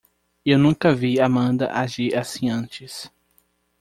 Eu 0.43 0.57
nunca 0.57 0.95
vi 0.95 1.21
Amanda 1.21 1.71
agir 1.71 2.17
assim 2.17 2.49
antes. 2.49 3.07